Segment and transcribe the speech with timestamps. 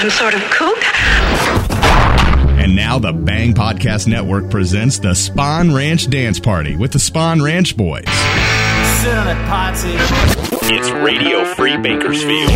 [0.00, 0.78] some sort of kook?
[2.58, 7.42] And now the Bang Podcast Network presents the Spawn Ranch Dance Party with the Spawn
[7.42, 8.04] Ranch Boys.
[10.72, 12.48] It's Radio Free Bakersfield.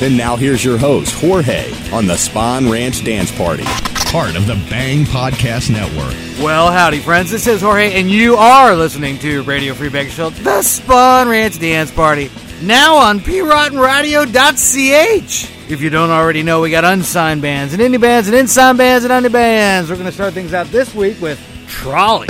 [0.00, 3.64] And now here's your host, Jorge, on the Spawn Ranch Dance Party,
[4.12, 6.14] part of the Bang Podcast Network.
[6.44, 7.32] Well, howdy, friends.
[7.32, 11.90] This is Jorge, and you are listening to Radio Free Bakersfield, the Spawn Ranch Dance
[11.90, 12.30] Party,
[12.62, 15.55] now on PiratenRadio.ch.
[15.68, 19.04] If you don't already know, we got unsigned bands and indie bands and insigned bands
[19.04, 19.90] and indie bands.
[19.90, 22.28] We're going to start things out this week with Trolley.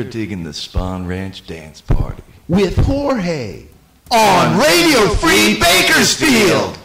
[0.00, 3.66] You're digging the Spawn Ranch dance party with Jorge
[4.10, 6.79] on Radio Free Bakersfield.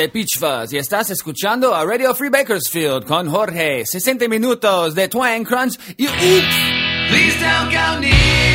[0.00, 3.84] De Peach Fuzz y estás escuchando a Radio Free Bakersfield con Jorge.
[3.84, 7.10] 60 minutos de Twang Crunch y Oops.
[7.10, 8.49] Please don't go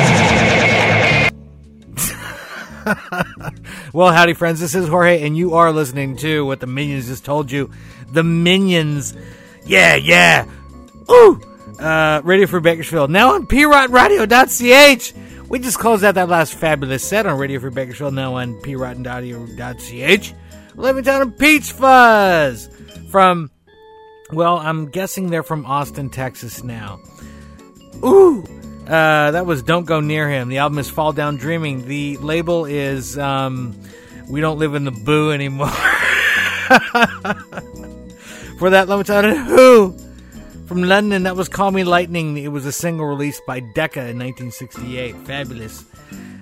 [3.93, 4.61] Well, howdy, friends.
[4.61, 7.69] This is Jorge, and you are listening to what the Minions just told you.
[8.13, 9.13] The Minions.
[9.65, 10.45] Yeah, yeah.
[11.11, 11.41] Ooh!
[11.79, 13.09] Uh, Radio for Bakersfield.
[13.09, 15.13] Now on PiratenRadio.ch.
[15.49, 18.13] We just closed out that last fabulous set on Radio for Bakersfield.
[18.13, 20.33] Now on PiratenRadio.ch.
[20.75, 22.69] Levittown and Peach Fuzz.
[23.09, 23.51] From,
[24.31, 26.99] well, I'm guessing they're from Austin, Texas now.
[28.03, 28.43] Ooh!
[28.87, 30.49] Uh, that was Don't Go Near Him.
[30.49, 31.87] The album is Fall Down Dreaming.
[31.87, 33.79] The label is um,
[34.27, 35.67] We Don't Live in the Boo anymore.
[38.57, 39.95] For that, tell you who.
[40.71, 42.37] From London, that was Call Me Lightning.
[42.37, 45.17] It was a single released by Decca in 1968.
[45.27, 45.83] Fabulous.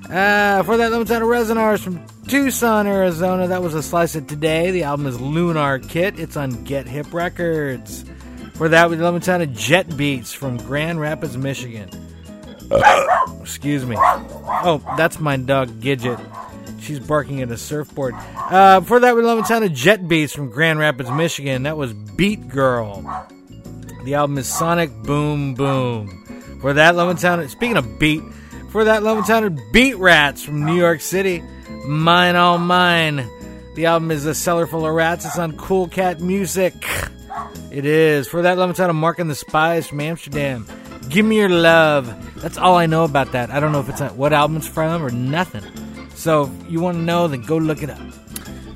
[0.08, 3.48] Uh, for that, let me tell you Resonars from Tucson, Arizona.
[3.48, 4.70] That was a slice of today.
[4.70, 6.20] The album is Lunar Kit.
[6.20, 8.06] It's on Get Hip Records.
[8.54, 11.90] For that, we let me tell you Jet Beats from Grand Rapids, Michigan.
[13.42, 13.96] Excuse me.
[13.98, 16.24] Oh, that's my dog Gidget.
[16.80, 18.14] She's barking at a surfboard.
[18.14, 21.64] Uh, for that, we love sound of Jet Beats from Grand Rapids, Michigan.
[21.64, 23.28] That was Beat Girl.
[24.04, 26.08] The album is Sonic Boom Boom.
[26.62, 27.50] For that, love sound.
[27.50, 28.24] Speaking of beat,
[28.70, 31.44] for that, love sounded Beat Rats from New York City.
[31.86, 33.28] Mine All Mine.
[33.76, 35.26] The album is A Cellar Full of Rats.
[35.26, 36.74] It's on Cool Cat Music.
[37.72, 38.28] It is.
[38.28, 40.68] For that, sound of Mark and the Spies from Amsterdam.
[41.10, 42.42] Give Me Your Love.
[42.42, 43.50] That's all I know about that.
[43.50, 45.64] I don't know if it's what album it's from or nothing.
[46.16, 48.00] So you want to know, then go look it up.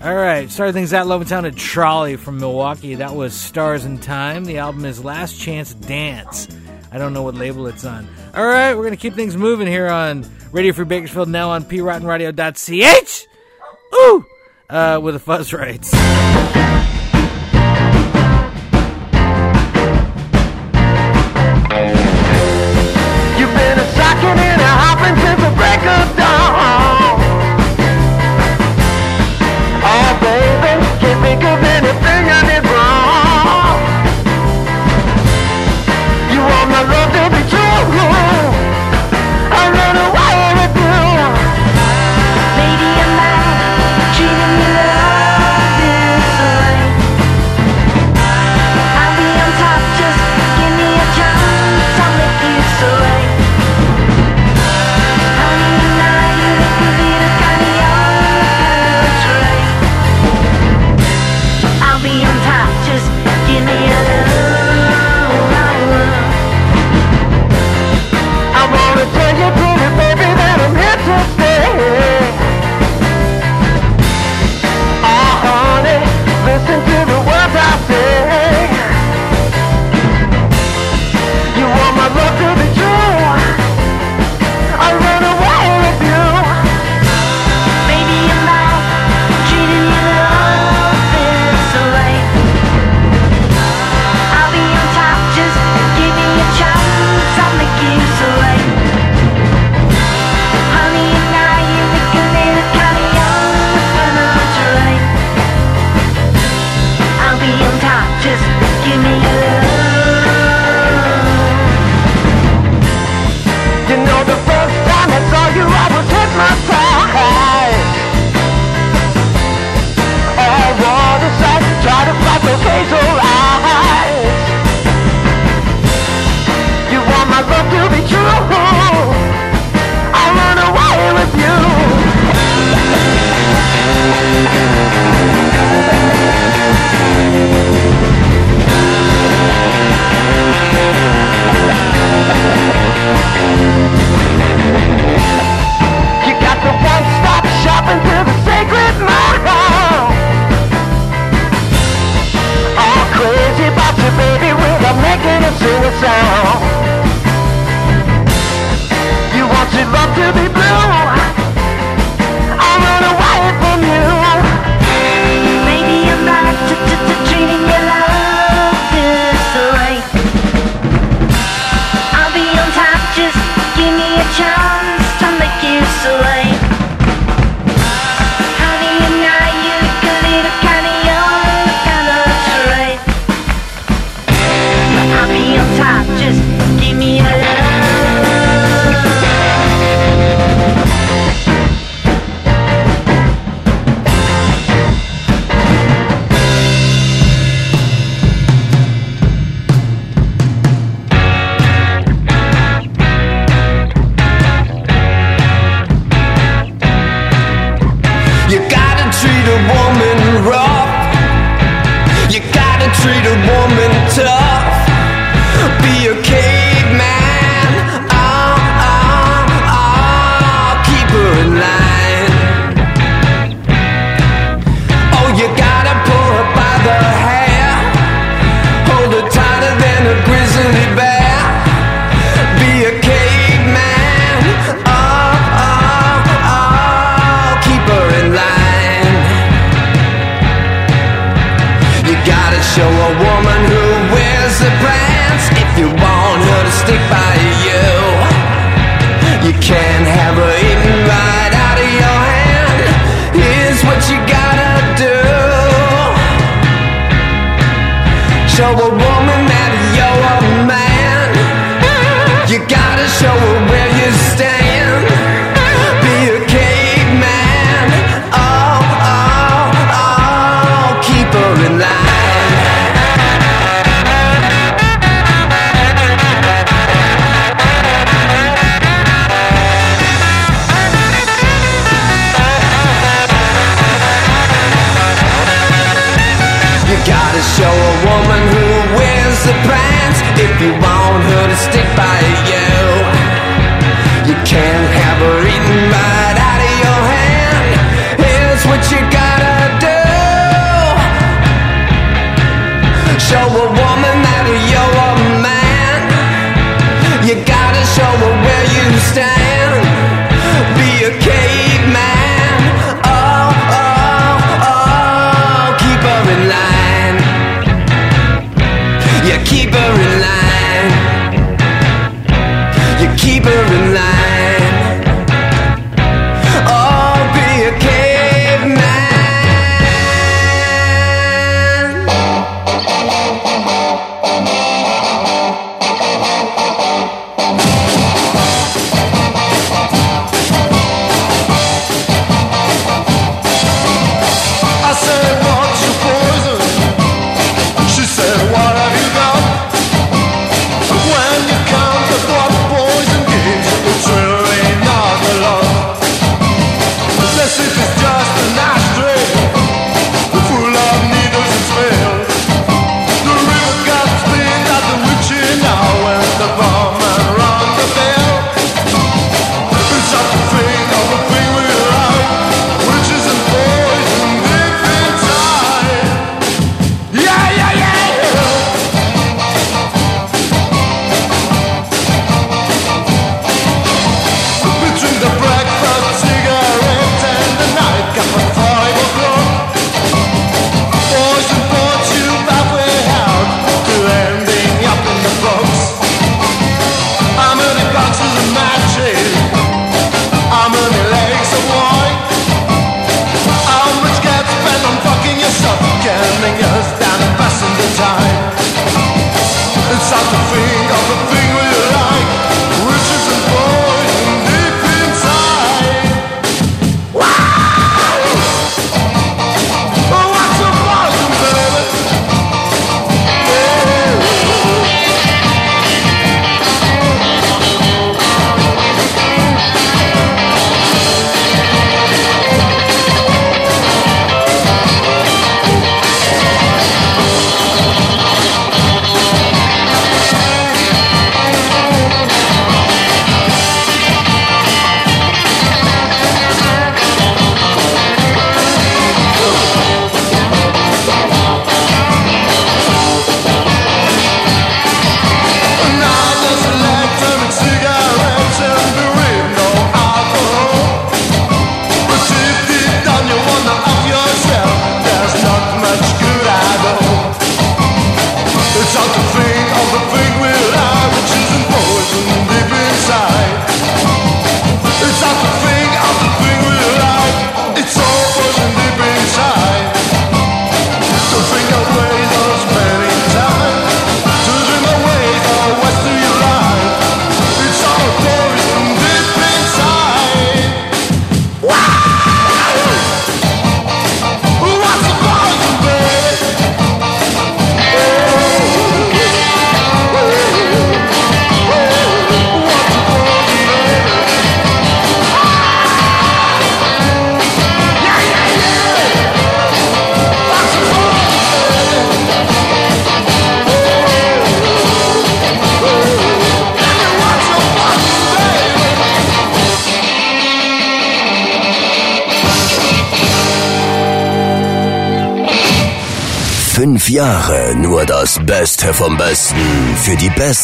[0.04, 2.96] All right, started things out Levittown at Trolley from Milwaukee.
[2.96, 4.44] That was Stars in Time.
[4.44, 6.50] The album is Last Chance Dance.
[6.92, 8.06] I don't know what label it's on.
[8.36, 11.64] All right, we're going to keep things moving here on Radio Free Bakersfield, now on
[11.64, 13.28] PiratenRadio.ch.
[13.96, 14.26] Ooh!
[14.70, 15.94] Uh, with the fuzz rights.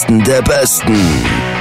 [0.10, 0.96] Besten der Besten.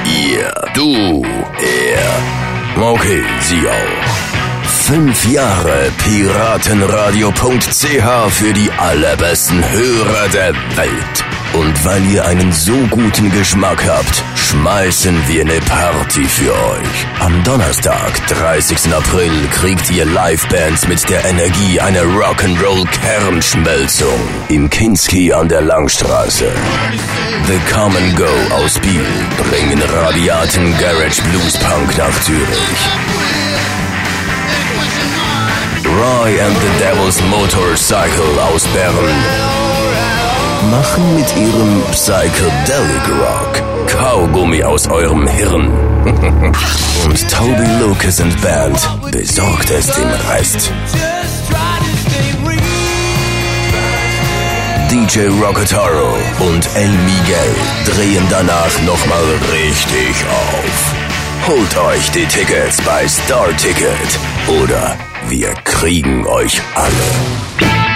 [0.05, 2.81] Ihr, du, er.
[2.81, 4.65] Okay, sie auch.
[4.87, 11.23] Fünf Jahre Piratenradio.ch für die allerbesten Hörer der Welt.
[11.53, 17.07] Und weil ihr einen so guten Geschmack habt, schmeißen wir eine Party für euch.
[17.19, 18.91] Am Donnerstag, 30.
[18.93, 26.51] April, kriegt ihr Livebands mit der Energie einer Rock'n'Roll Kernschmelzung im Kinski an der Langstraße.
[27.45, 29.05] The Come and Go aus Biel
[29.37, 32.81] bringen rabiaten Garage Blues Punk nach Zürich.
[35.85, 39.58] Roy and the Devil's Motorcycle aus Bern
[40.69, 45.67] machen mit ihrem Psychedelic Rock Kaugummi aus eurem Hirn.
[47.05, 50.71] Und Toby Lucas and Band besorgt es dem Rest.
[54.91, 57.55] DJ Rocketaro und El Miguel
[57.85, 61.47] drehen danach nochmal richtig auf.
[61.47, 67.88] Holt euch die Tickets bei Star Ticket oder wir kriegen euch alle.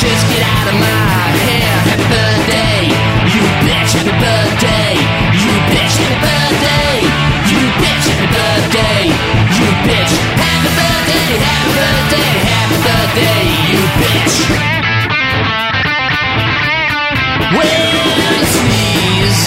[0.00, 1.18] Just get out of my
[1.50, 2.27] hair,
[11.74, 13.40] birthday, happy birthday,
[13.72, 14.36] you bitch.
[18.48, 19.42] Sneeze.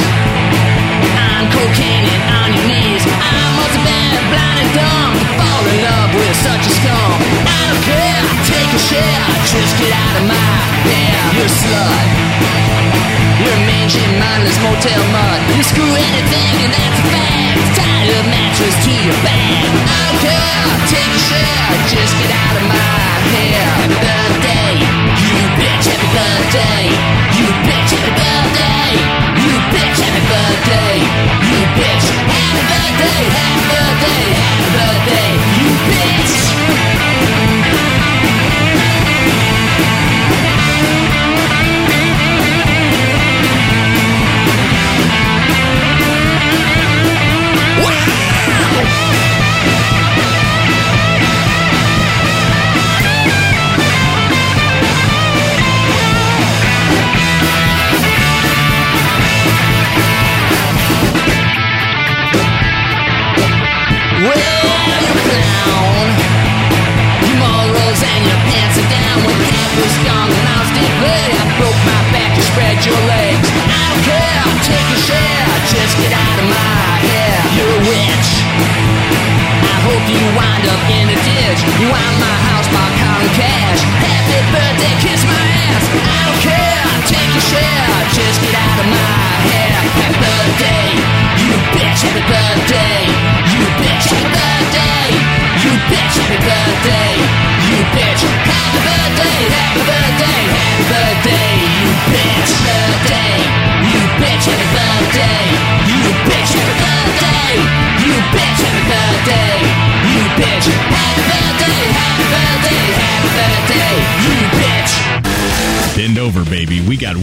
[1.17, 3.03] I'm cocaine and on your knees.
[3.07, 7.11] I must have been blind and dumb to fall in love with such a scum.
[7.49, 10.51] I don't care, take a share, just get out of my
[10.85, 11.17] hair.
[11.33, 12.05] You're a slut.
[13.41, 15.39] You're a mangy, mindless motel mud.
[15.57, 17.61] You screw anything and that's a fact.
[17.79, 19.65] Tie your mattress to your bag.
[19.65, 21.60] I don't care, take a share,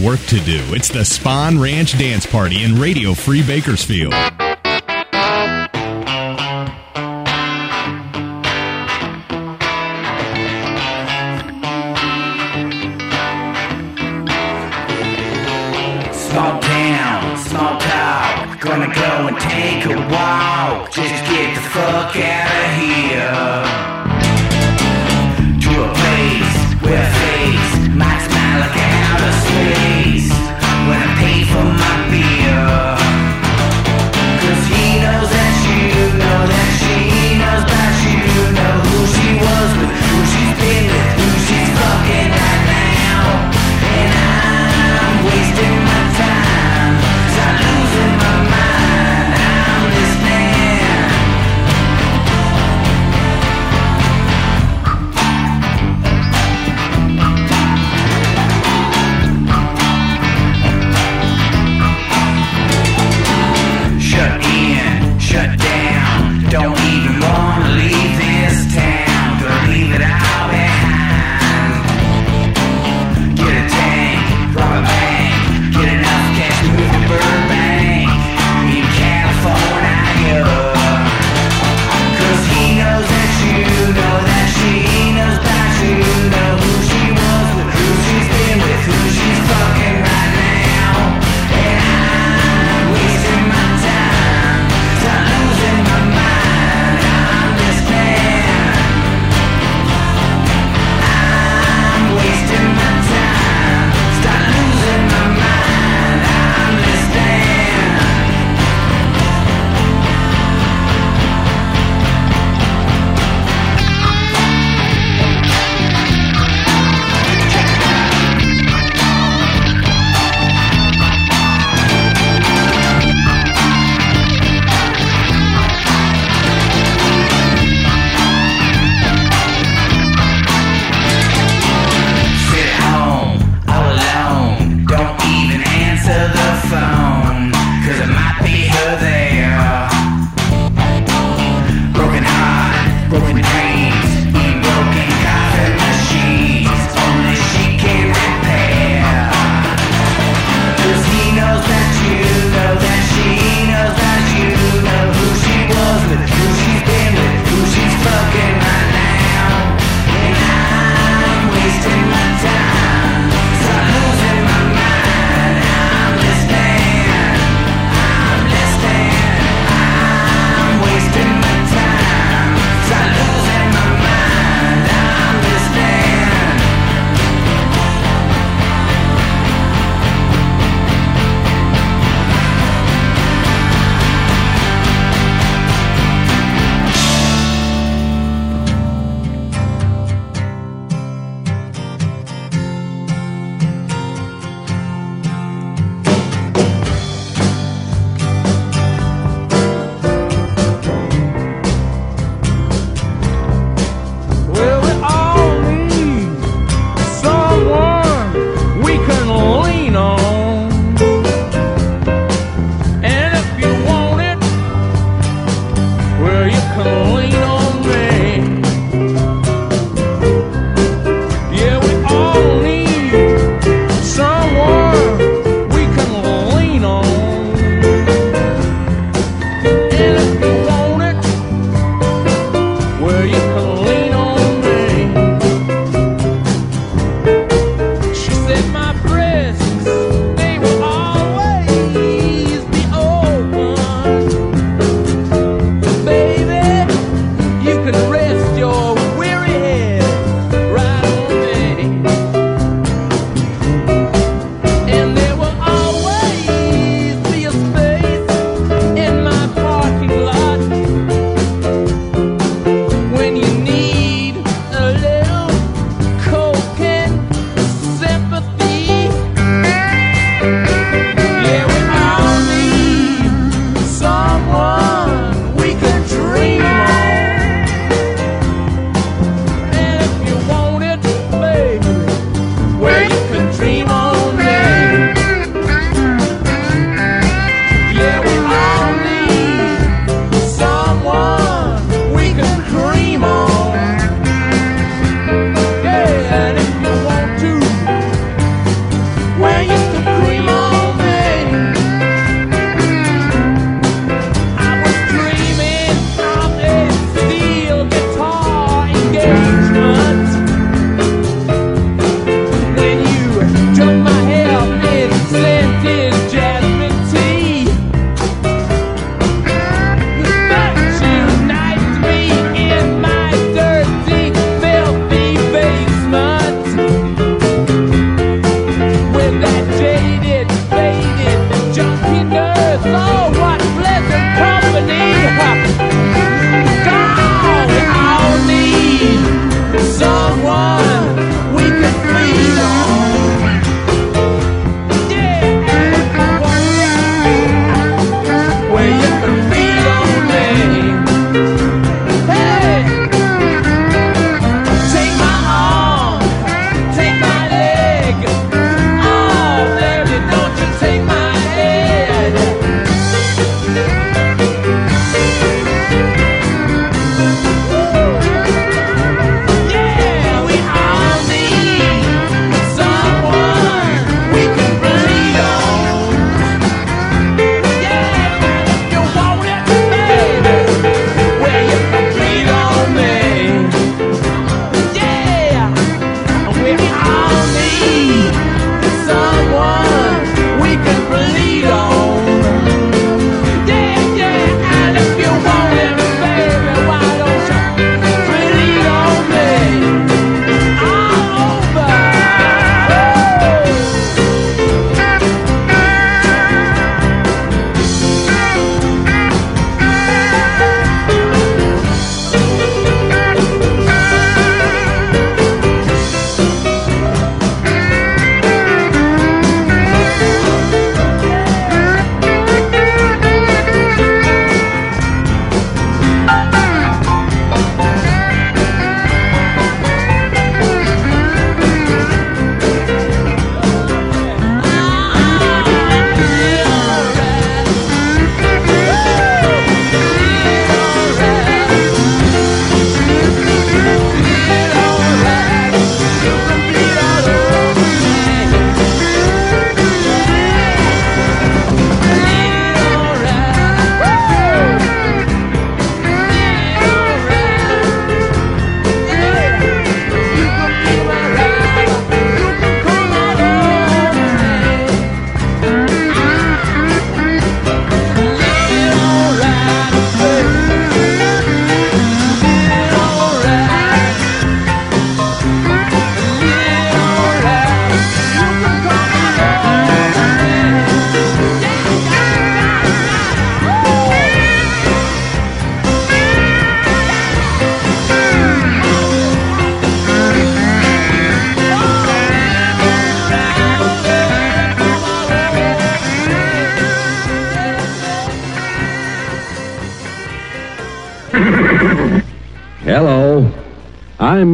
[0.09, 0.59] work to do.
[0.73, 4.38] It's the Spahn Ranch Dance Party in Radio Free Bakersfield.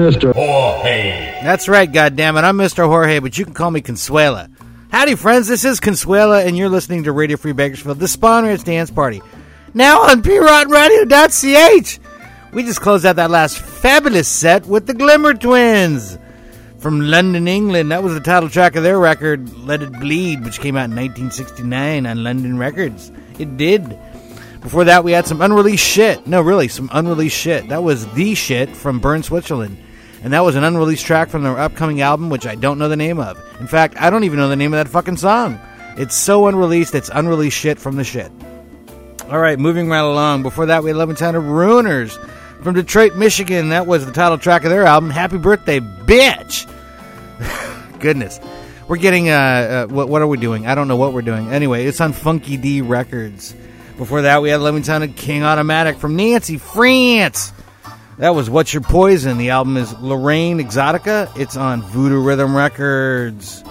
[0.06, 0.36] Mr.
[0.36, 1.42] Jorge.
[1.42, 2.44] That's right, goddammit.
[2.44, 2.86] I'm Mr.
[2.88, 4.52] Jorge, but you can call me Consuela.
[4.92, 5.48] Howdy, friends.
[5.48, 9.24] This is Consuela, and you're listening to Radio Free Bakersfield, the Spahn Ranch Dance Party.
[9.74, 12.00] Now on PiratenRadio.ch.
[12.54, 16.20] We just closed out that last fabulous set with the Glimmer Twins
[16.78, 17.92] from London, England.
[17.92, 20.96] That was the title track of their record, Let It Bleed, which came out in
[20.96, 23.12] 1969 on London Records.
[23.40, 23.98] It did.
[24.62, 26.28] Before that, we had some unreleased shit.
[26.28, 27.70] No, really, some unreleased shit.
[27.70, 29.80] That was The Shit from Bern, Switzerland.
[30.26, 32.96] And that was an unreleased track from their upcoming album, which I don't know the
[32.96, 33.40] name of.
[33.60, 35.60] In fact, I don't even know the name of that fucking song.
[35.98, 38.32] It's so unreleased, it's unreleased shit from the shit.
[39.30, 40.42] All right, moving right along.
[40.42, 42.18] Before that, we had 11 Town of Ruiners
[42.64, 43.70] from Detroit, Michigan.
[43.70, 46.68] That was the title track of their album, Happy Birthday, Bitch.
[48.00, 48.40] Goodness.
[48.88, 50.66] We're getting, uh, uh, what, what are we doing?
[50.66, 51.52] I don't know what we're doing.
[51.52, 53.56] Anyway, it's on Funky D Records.
[54.00, 57.54] Before that, we had 11 Town of King Automatic from Nancy, France.
[58.18, 59.38] That was What's Your Poison.
[59.38, 61.30] The album is Lorraine Exotica.
[61.38, 63.62] It's on Voodoo Rhythm Records.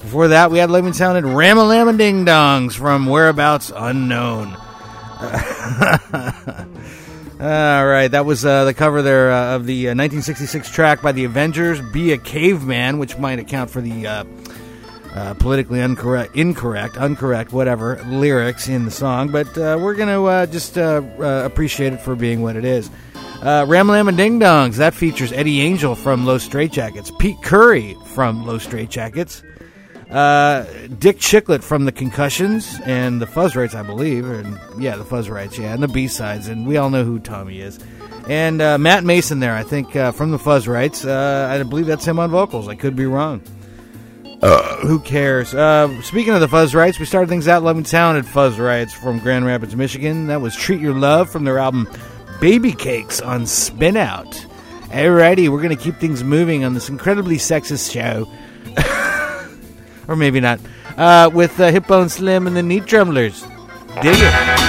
[0.00, 4.48] Before that, we had 11 Sounded Ramalama Ding Dongs from Whereabouts Unknown.
[7.40, 11.12] All right, that was uh, the cover there uh, of the uh, 1966 track by
[11.12, 14.24] the Avengers, "Be a Caveman," which might account for the uh,
[15.14, 19.28] uh, politically incorrect, incorrect, uncorrect, whatever lyrics in the song.
[19.30, 22.90] But uh, we're gonna uh, just appreciate it for being what it is.
[23.42, 28.46] Uh, Ram and Ding Dongs that features Eddie Angel from Los Straitjackets, Pete Curry from
[28.46, 29.42] Los Straitjackets,
[30.12, 30.64] uh,
[31.00, 35.28] Dick Chiclet from the Concussions and the Fuzz Rights, I believe, and yeah, the Fuzz
[35.28, 37.80] Rights, yeah, and the B sides, and we all know who Tommy is.
[38.28, 41.04] And uh, Matt Mason there, I think, uh, from the Fuzz Rights.
[41.04, 42.68] Uh, I believe that's him on vocals.
[42.68, 43.42] I could be wrong.
[44.40, 45.52] Uh, who cares?
[45.52, 49.18] Uh, speaking of the Fuzz Rights, we started things out loving talented Fuzz Rights from
[49.18, 50.28] Grand Rapids, Michigan.
[50.28, 51.88] That was Treat Your Love from their album
[52.42, 54.32] Baby Cakes on Spin Out.
[54.88, 58.26] Alrighty, we're going to keep things moving on this incredibly sexist show.
[60.08, 60.58] or maybe not.
[60.96, 63.42] Uh, with uh, Hipbone Slim and the Knee Tremblers.
[64.02, 64.61] Dig it.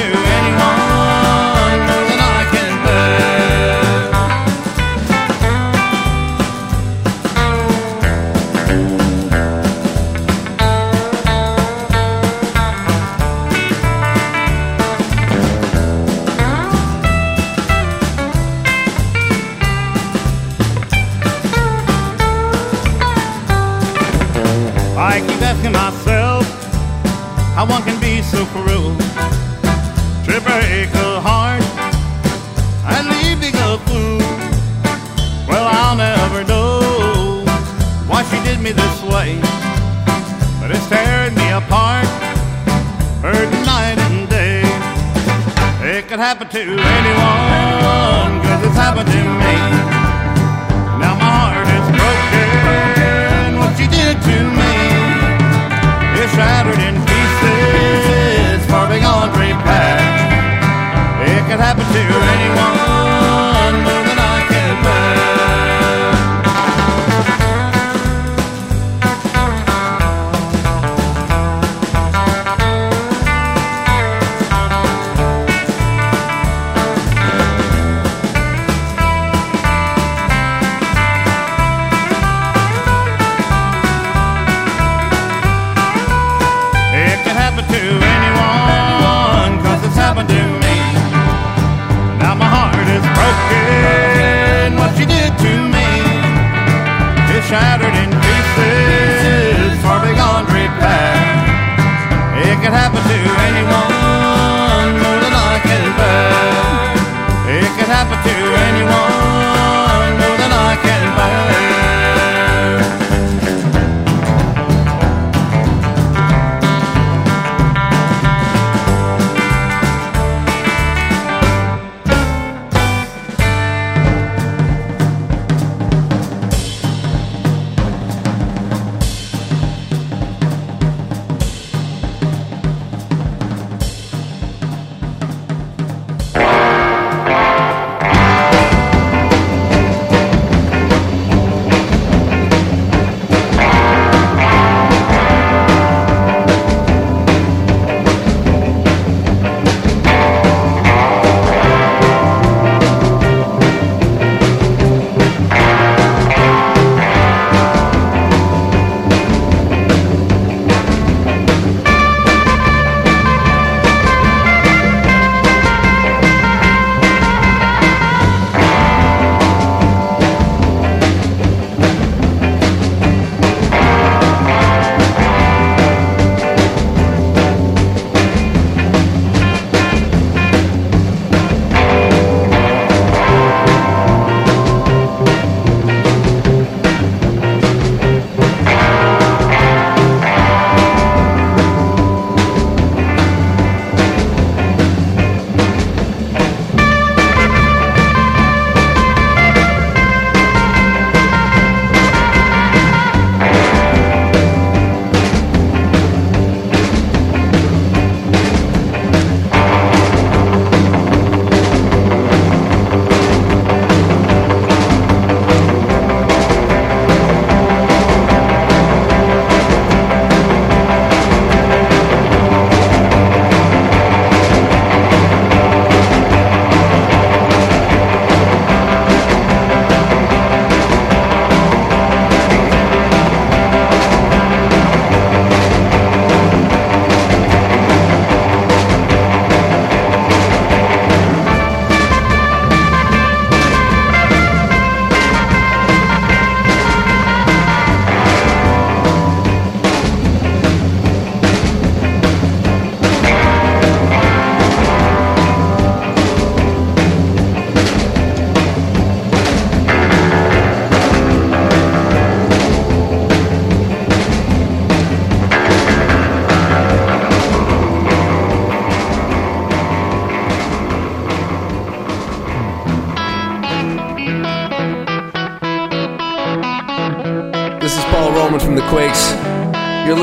[0.00, 0.29] Could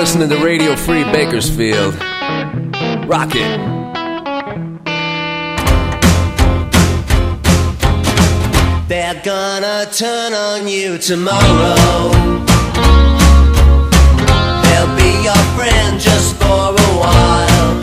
[0.08, 1.94] listening to Radio Free Bakersfield.
[3.10, 3.60] Rock it.
[8.88, 12.14] They're gonna turn on you tomorrow.
[14.64, 17.74] They'll be your friend just for a while.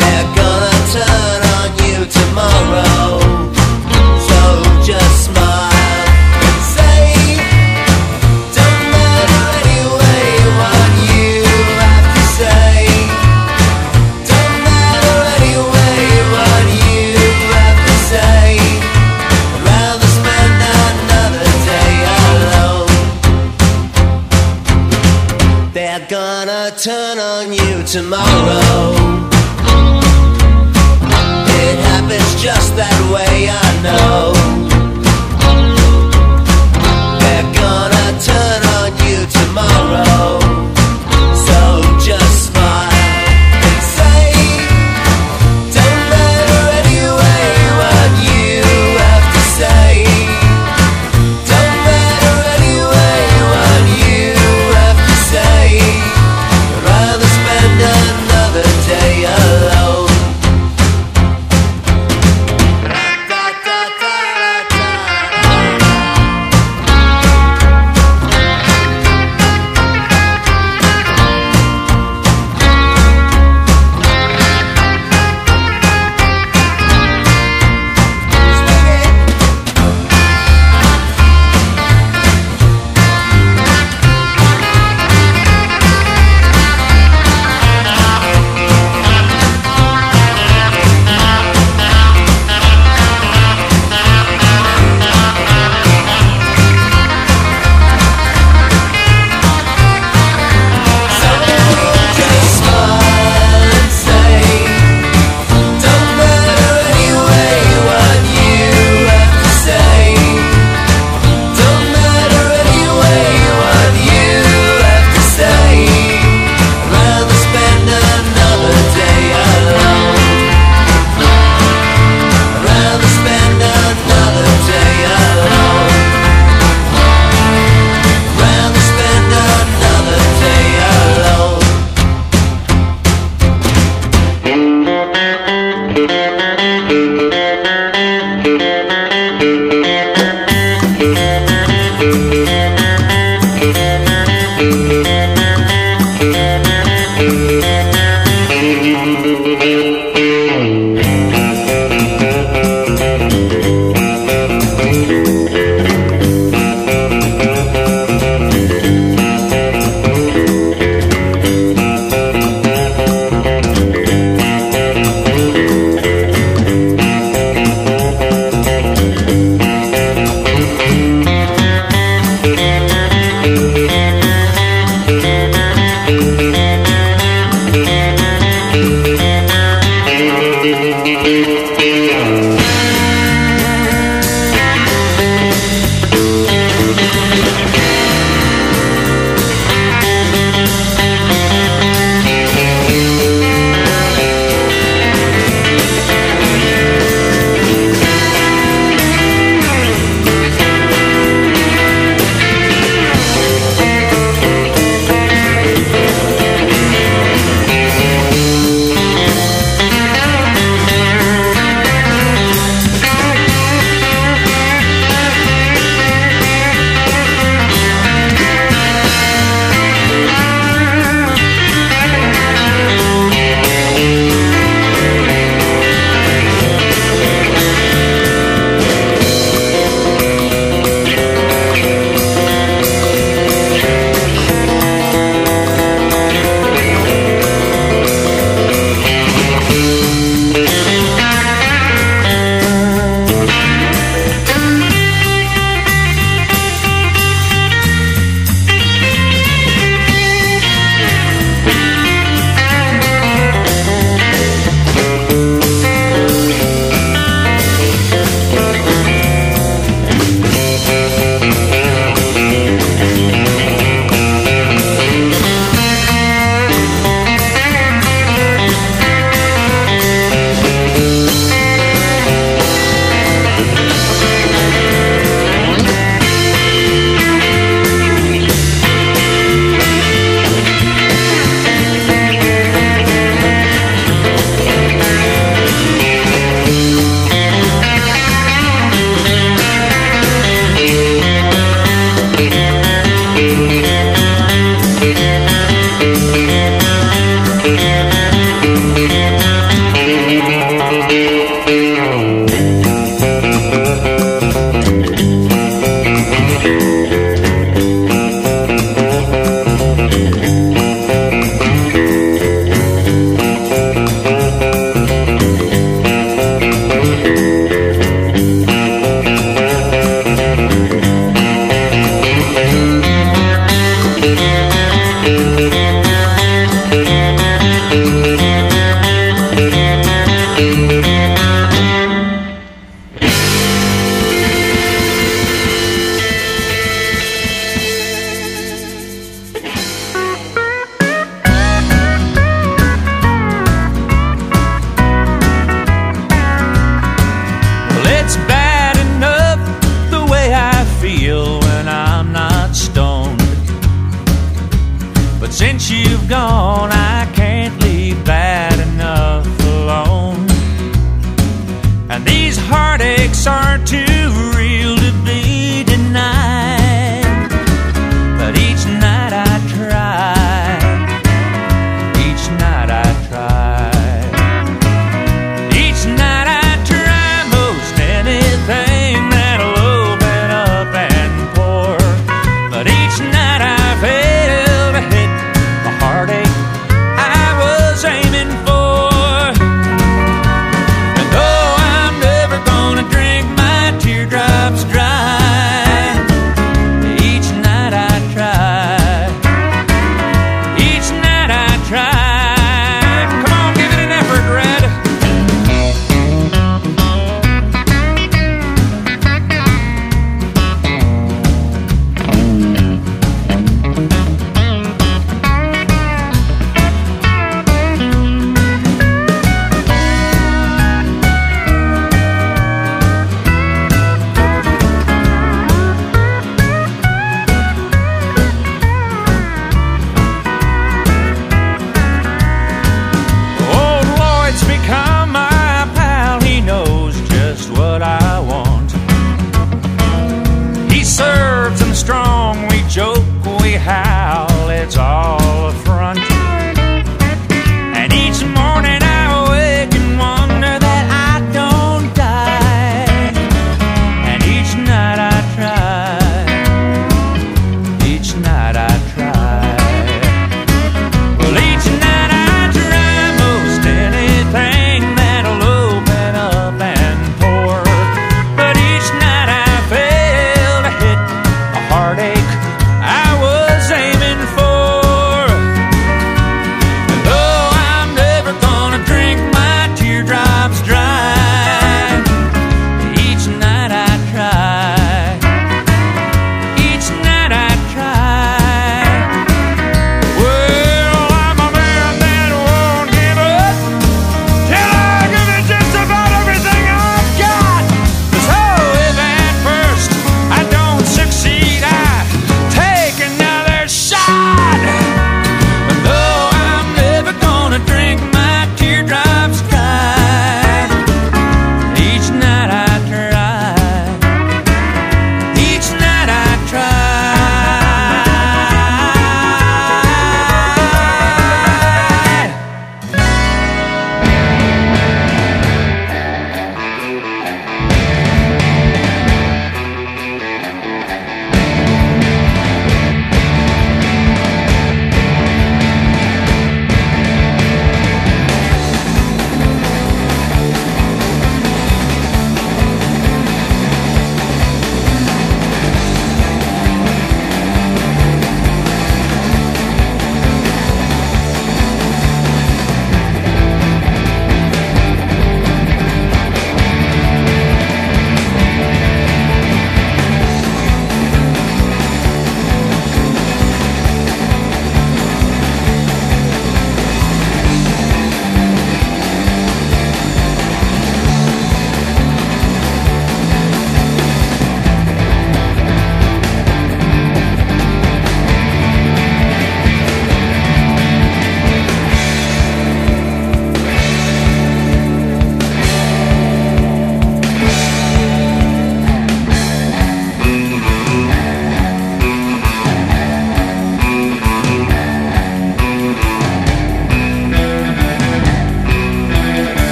[0.00, 2.91] They're gonna turn on you tomorrow.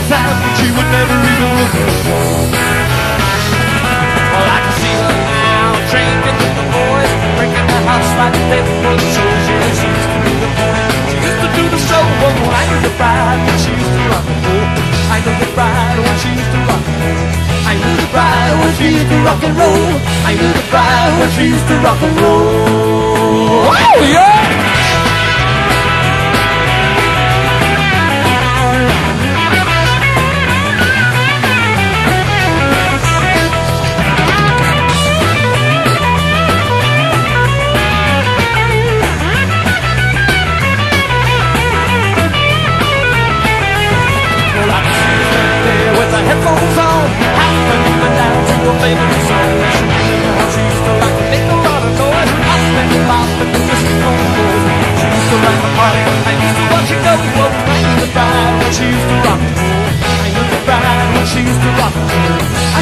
[0.00, 2.16] A time when she would never even look at me.
[4.32, 8.74] Well, I can see her now, drinking with the boys, breaking the house like paper
[8.80, 9.06] for the.
[9.10, 10.48] Yeah, she used to do the
[11.10, 12.04] She used to do the show.
[12.24, 14.68] Oh, I knew the bride when she used to rock and roll.
[15.10, 17.28] I knew the bride when she used to rock and roll.
[17.70, 19.90] I knew the bride when she used to rock and roll.
[20.24, 23.68] I knew the bride when she used to rock and roll.
[23.68, 24.49] Oh, yeah!
[48.90, 48.96] I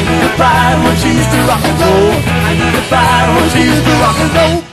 [0.01, 2.13] knew the bride when she used to need need rock and roll.
[2.25, 4.68] I knew the bride when she used to rock and roll.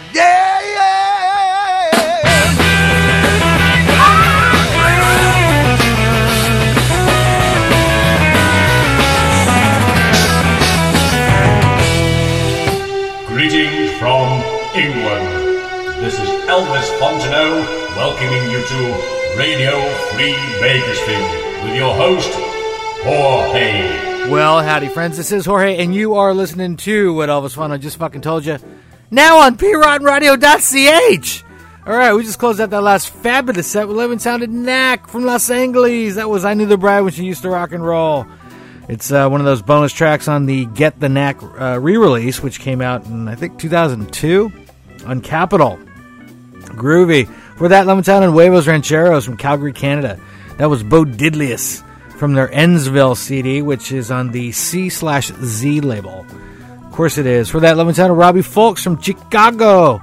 [16.99, 21.31] Fontenot welcoming you to Radio Free Bakersfield
[21.63, 22.31] with your host,
[23.03, 24.31] Jorge.
[24.31, 25.19] Well, howdy, friends.
[25.19, 28.57] This is Jorge, and you are listening to what Elvis Fano just fucking told you.
[29.11, 31.45] Now on PiratenRadio.ch.
[31.87, 35.27] All right, we just closed out that last fabulous set with Living Sounded Knack from
[35.27, 36.15] Los Angeles.
[36.15, 38.27] That was I Knew the Bride when she used to rock and roll.
[38.89, 42.43] It's uh, one of those bonus tracks on the Get the Knack uh, re release,
[42.43, 44.51] which came out in, I think, 2002
[45.05, 45.79] on Capitol.
[46.77, 47.27] Groovy.
[47.57, 50.21] For that, Lemon Town and Huevos Rancheros from Calgary, Canada.
[50.59, 51.83] That was Bo Diddlius
[52.17, 56.27] from their Endsville CD, which is on the C slash Z label.
[56.85, 57.49] Of course it is.
[57.49, 60.01] For that, Lemon Town and Robbie Fulks from Chicago.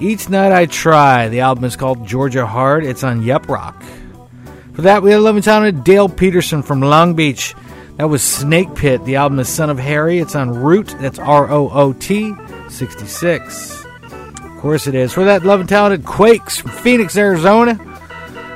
[0.00, 1.28] Each Night I Try.
[1.28, 2.84] The album is called Georgia Hard.
[2.84, 3.80] It's on Yep Roc.
[4.74, 7.54] For that, we had Lemon Town and Dale Peterson from Long Beach.
[7.98, 9.04] That was Snake Pit.
[9.04, 10.18] The album is Son of Harry.
[10.18, 10.94] It's on Root.
[10.98, 12.34] That's R O O T
[12.68, 13.81] 66.
[14.62, 15.12] Of course it is.
[15.12, 17.72] For that, love and talented Quakes from Phoenix, Arizona.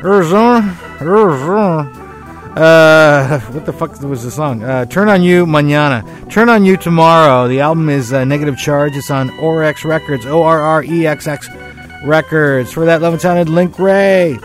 [0.05, 0.79] Arizona.
[1.01, 1.91] Arizona.
[2.55, 4.63] Uh, what the fuck was the song?
[4.63, 6.05] Uh, Turn on You Manana.
[6.31, 7.49] Turn on You Tomorrow.
[7.49, 8.97] The album is uh, Negative Charge.
[8.97, 10.27] It's on Orex Records.
[10.27, 11.49] O R R E X X
[12.05, 12.73] Records.
[12.73, 14.39] For that, love and talented Link Wray.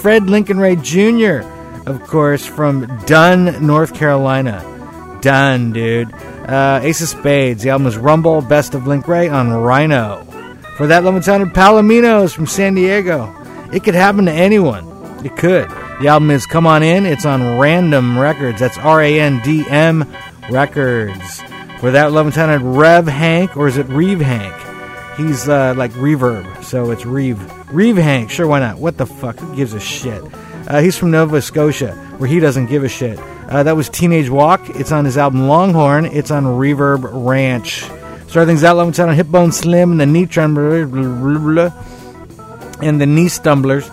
[0.00, 1.40] Fred Lincoln Wray Jr.,
[1.88, 4.62] of course, from Dunn, North Carolina.
[5.20, 6.12] Dunn, dude.
[6.14, 7.64] Uh, Ace of Spades.
[7.64, 10.27] The album is Rumble, Best of Link Wray on Rhino.
[10.78, 13.34] For that, and talented Palominos from San Diego.
[13.72, 14.86] It could happen to anyone.
[15.24, 15.68] It could.
[16.00, 17.04] The album is Come On In.
[17.04, 18.60] It's on Random Records.
[18.60, 20.08] That's R A N D M
[20.48, 21.40] Records.
[21.80, 24.54] For that, and talented Rev Hank, or is it Reeve Hank?
[25.16, 27.40] He's uh, like reverb, so it's Reeve.
[27.74, 28.78] Reeve Hank, sure, why not?
[28.78, 29.36] What the fuck?
[29.40, 30.22] Who gives a shit?
[30.68, 33.18] Uh, he's from Nova Scotia, where he doesn't give a shit.
[33.48, 34.70] Uh, that was Teenage Walk.
[34.70, 36.04] It's on his album Longhorn.
[36.04, 37.82] It's on Reverb Ranch.
[38.28, 40.90] Start things out, love and talented Hipbone Slim and the Knee Tremblers,
[42.82, 43.88] and the Knee Stumblers.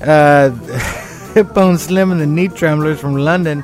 [0.00, 0.50] Uh,
[1.34, 3.62] Hipbone Slim and the Knee Tremblers from London.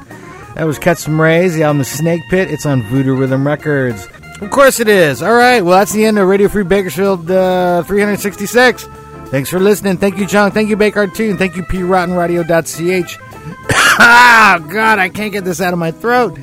[0.55, 1.55] That was Cut Some Rays.
[1.55, 2.49] The album is Snake Pit.
[2.49, 4.07] It's on Voodoo Rhythm Records.
[4.41, 5.20] Of course it is.
[5.20, 5.61] All right.
[5.62, 8.85] Well, that's the end of Radio Free Bakersfield uh, 366.
[9.31, 9.97] Thanks for listening.
[9.97, 10.53] Thank you, John.
[10.53, 11.36] Thank you, Bake Tune.
[11.36, 13.19] Thank you, PiratenRadio.ch.
[13.20, 16.39] oh, God, I can't get this out of my throat.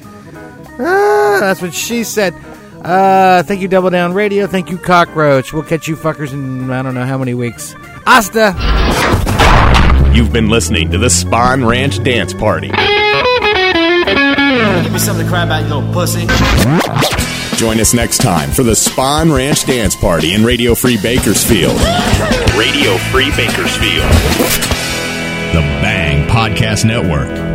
[0.77, 2.33] Ah, that's what she said.
[2.83, 4.47] Uh, thank you, Double Down Radio.
[4.47, 5.53] Thank you, Cockroach.
[5.53, 7.75] We'll catch you fuckers in I don't know how many weeks.
[8.07, 8.55] Asta!
[10.13, 12.67] You've been listening to the Spahn Ranch Dance Party.
[12.67, 12.77] Give
[14.91, 16.27] me something to cry about, you little pussy.
[17.57, 21.79] Join us next time for the Spahn Ranch Dance Party in Radio Free Bakersfield.
[22.57, 24.09] Radio Free Bakersfield.
[25.53, 27.50] The Bang Podcast Network.